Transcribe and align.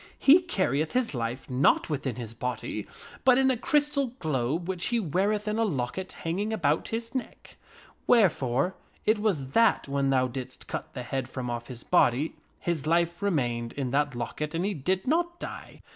He 0.17 0.41
carrieth 0.41 0.93
his 0.93 1.13
life 1.13 1.47
not 1.47 1.87
within 1.87 2.15
his 2.15 2.33
body, 2.33 2.87
but 3.23 3.37
in 3.37 3.51
a 3.51 3.55
crystal 3.55 4.13
globe 4.17 4.67
which 4.67 4.87
he 4.87 4.99
weareth 4.99 5.47
in 5.47 5.59
a 5.59 5.63
locket 5.63 6.13
hang 6.23 6.39
ing 6.39 6.51
about 6.51 6.87
his 6.87 7.13
neck; 7.13 7.55
wherefore 8.07 8.73
it 9.05 9.19
was 9.19 9.49
that 9.49 9.87
when 9.87 10.09
thou 10.09 10.27
didst 10.27 10.67
cut 10.67 10.95
the 10.95 11.03
head 11.03 11.29
from 11.29 11.51
off 11.51 11.67
his 11.67 11.83
body, 11.83 12.35
his 12.59 12.87
life 12.87 13.21
remained 13.21 13.73
in 13.73 13.91
that 13.91 14.15
locket 14.15 14.55
and 14.55 14.65
he 14.65 14.73
did 14.73 15.05
not 15.05 15.39
die. 15.39 15.81